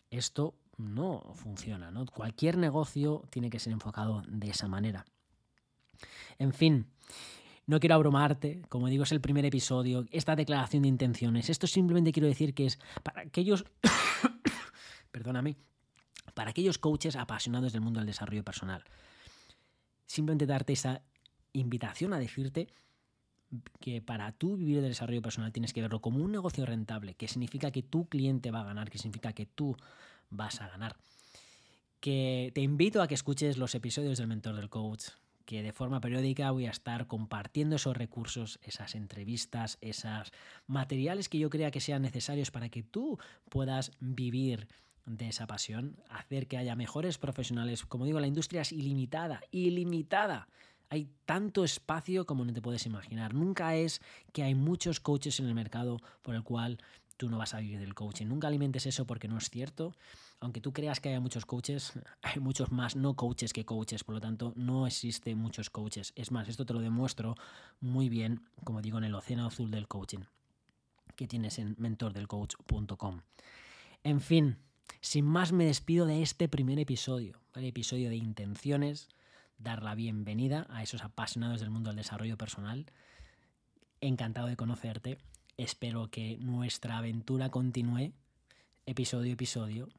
esto 0.10 0.56
no 0.78 1.34
funciona. 1.36 1.92
Cualquier 2.12 2.58
negocio 2.58 3.24
tiene 3.30 3.50
que 3.50 3.60
ser 3.60 3.74
enfocado 3.74 4.24
de 4.28 4.50
esa 4.50 4.68
manera. 4.68 5.06
En 6.40 6.54
fin, 6.54 6.88
no 7.66 7.80
quiero 7.80 7.96
abrumarte, 7.96 8.62
como 8.70 8.88
digo, 8.88 9.04
es 9.04 9.12
el 9.12 9.22
primer 9.22 9.46
episodio, 9.46 10.06
esta 10.12 10.36
declaración 10.36 10.84
de 10.84 10.90
intenciones. 10.90 11.50
Esto 11.50 11.68
simplemente 11.68 12.12
quiero 12.12 12.28
decir 12.28 12.54
que 12.54 12.66
es 12.66 12.80
para 13.04 13.22
aquellos, 13.22 13.66
perdóname, 15.12 15.58
para 16.34 16.52
aquellos 16.52 16.78
coaches 16.78 17.16
apasionados 17.16 17.74
del 17.74 17.82
mundo 17.82 18.00
del 18.00 18.08
desarrollo 18.08 18.44
personal. 18.44 18.84
Simplemente 20.06 20.46
darte 20.46 20.74
esa 20.74 21.02
invitación 21.54 22.14
a 22.14 22.20
decirte 22.20 22.68
que 23.80 24.02
para 24.02 24.32
tú 24.32 24.58
vivir 24.58 24.80
el 24.80 24.86
desarrollo 24.86 25.22
personal 25.22 25.52
tienes 25.52 25.74
que 25.74 25.82
verlo 25.82 26.02
como 26.02 26.24
un 26.24 26.32
negocio 26.32 26.66
rentable, 26.66 27.14
que 27.14 27.28
significa 27.28 27.72
que 27.72 27.84
tu 27.84 28.08
cliente 28.08 28.52
va 28.52 28.62
a 28.62 28.66
ganar, 28.66 28.90
que 28.90 28.98
significa 28.98 29.34
que 29.34 29.46
tú 29.46 29.76
vas 30.30 30.62
a 30.62 30.68
ganar. 30.68 30.96
Que 32.00 32.52
te 32.54 32.62
invito 32.62 33.02
a 33.02 33.08
que 33.08 33.14
escuches 33.14 33.58
los 33.58 33.76
episodios 33.76 34.18
del 34.18 34.28
mentor 34.28 34.56
del 34.56 34.70
coach, 34.70 35.10
que 35.46 35.62
de 35.62 35.74
forma 35.74 36.02
periódica 36.02 36.52
voy 36.52 36.66
a 36.66 36.72
estar 36.72 37.08
compartiendo 37.08 37.76
esos 37.76 37.96
recursos, 37.96 38.60
esas 38.64 38.96
entrevistas, 38.96 39.78
esos 39.82 40.32
materiales 40.68 41.30
que 41.30 41.40
yo 41.40 41.50
crea 41.50 41.72
que 41.72 41.82
sean 41.82 42.02
necesarios 42.02 42.52
para 42.52 42.70
que 42.70 42.84
tú 42.84 43.20
puedas 43.50 43.92
vivir 44.00 44.68
de 45.06 45.28
esa 45.30 45.48
pasión, 45.48 45.98
hacer 46.10 46.48
que 46.48 46.58
haya 46.58 46.76
mejores 46.76 47.18
profesionales. 47.18 47.86
Como 47.86 48.06
digo, 48.06 48.20
la 48.20 48.28
industria 48.28 48.62
es 48.62 48.72
ilimitada, 48.72 49.42
ilimitada. 49.52 50.48
Hay 50.90 51.10
tanto 51.26 51.64
espacio 51.64 52.26
como 52.26 52.46
no 52.46 52.54
te 52.54 52.62
puedes 52.62 52.86
imaginar. 52.86 53.34
Nunca 53.34 53.76
es 53.76 54.02
que 54.32 54.44
hay 54.44 54.56
muchos 54.56 55.00
coaches 55.00 55.40
en 55.40 55.48
el 55.48 55.56
mercado 55.56 56.00
por 56.22 56.36
el 56.36 56.44
cual 56.44 56.78
tú 57.18 57.30
no 57.30 57.38
vas 57.38 57.54
a 57.54 57.60
vivir 57.60 57.80
del 57.80 57.96
coaching. 57.96 58.28
Nunca 58.28 58.48
alimentes 58.48 58.86
eso 58.86 59.06
porque 59.06 59.28
no 59.28 59.38
es 59.38 59.50
cierto. 59.50 59.96
Aunque 60.40 60.62
tú 60.62 60.74
creas 60.74 61.00
que 61.00 61.10
hay 61.10 61.20
muchos 61.20 61.46
coaches, 61.46 61.94
hay 62.22 62.40
muchos 62.40 62.72
más 62.72 62.96
no 62.96 63.16
coaches 63.16 63.54
que 63.54 63.66
coaches. 63.66 64.04
Por 64.04 64.16
lo 64.16 64.22
tanto, 64.22 64.54
no 64.56 64.86
existe 64.88 65.36
muchos 65.36 65.70
coaches. 65.70 66.14
Es 66.16 66.32
más, 66.32 66.48
esto 66.48 66.66
te 66.66 66.74
lo 66.74 66.80
demuestro 66.80 67.36
muy 67.80 68.10
bien, 68.10 68.42
como 68.64 68.82
digo, 68.82 68.98
en 68.98 69.06
el 69.06 69.16
océano 69.16 69.48
azul 69.48 69.72
del 69.72 69.88
coaching 69.88 70.20
que 71.16 71.28
tienes 71.28 71.60
en 71.60 71.76
mentordelcoach.com. 71.78 73.22
En 74.04 74.20
fin, 74.20 74.58
sin 75.02 75.26
más 75.26 75.52
me 75.52 75.66
despido 75.66 76.06
de 76.06 76.22
este 76.22 76.48
primer 76.48 76.80
episodio, 76.80 77.40
el 77.56 77.66
episodio 77.66 78.10
de 78.10 78.16
intenciones, 78.16 79.10
dar 79.58 79.84
la 79.84 79.96
bienvenida 79.96 80.66
a 80.70 80.84
esos 80.84 81.04
apasionados 81.04 81.62
del 81.62 81.70
mundo 81.70 81.90
del 81.90 81.98
desarrollo 81.98 82.38
personal. 82.38 82.86
Encantado 84.02 84.48
de 84.48 84.58
conocerte. 84.58 85.18
Espero 85.58 86.10
que 86.10 86.38
nuestra 86.38 86.98
aventura 86.98 87.50
continúe 87.50 88.14
episodio 88.86 89.32
a 89.32 89.34
episodio, 89.34 89.90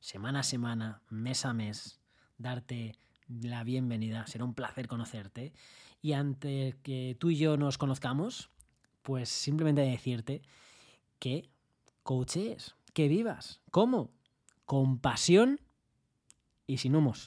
semana 0.00 0.40
a 0.40 0.42
semana, 0.42 1.02
mes 1.10 1.44
a 1.44 1.52
mes, 1.52 2.00
darte 2.38 2.96
la 3.28 3.62
bienvenida. 3.62 4.26
Será 4.26 4.44
un 4.44 4.54
placer 4.54 4.88
conocerte. 4.88 5.52
Y 6.00 6.14
antes 6.14 6.74
que 6.82 7.16
tú 7.18 7.30
y 7.30 7.36
yo 7.36 7.56
nos 7.56 7.78
conozcamos, 7.78 8.50
pues 9.02 9.28
simplemente 9.28 9.82
decirte 9.82 10.42
que 11.18 11.48
coaches, 12.02 12.74
que 12.92 13.08
vivas. 13.08 13.60
¿Cómo? 13.70 14.10
Con 14.72 15.00
pasión 15.00 15.60
y 16.66 16.78
sin 16.78 16.96
humos. 16.96 17.20